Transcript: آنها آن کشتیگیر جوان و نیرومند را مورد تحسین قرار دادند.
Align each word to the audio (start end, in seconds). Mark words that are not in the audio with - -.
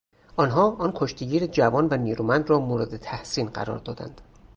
آنها 0.35 0.71
آن 0.75 0.91
کشتیگیر 0.95 1.45
جوان 1.47 1.87
و 1.91 1.97
نیرومند 1.97 2.49
را 2.49 2.59
مورد 2.59 2.97
تحسین 2.97 3.49
قرار 3.49 3.77
دادند. 3.77 4.21